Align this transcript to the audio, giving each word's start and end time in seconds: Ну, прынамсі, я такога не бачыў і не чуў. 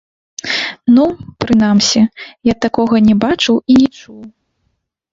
Ну, 0.95 1.05
прынамсі, 1.45 2.01
я 2.51 2.57
такога 2.69 2.95
не 3.13 3.19
бачыў 3.29 3.55
і 3.71 3.81
не 3.81 3.89
чуў. 4.03 4.21